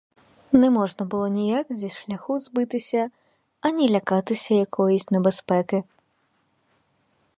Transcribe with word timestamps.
Не 0.51 0.69
можна 0.69 1.05
було 1.05 1.27
ніяк 1.27 1.67
зі 1.69 1.89
шляху 1.89 2.39
збитися, 2.39 3.09
ані 3.61 3.89
лякатися 3.89 4.53
якоїсь 4.53 5.11
небезпеки. 5.11 5.83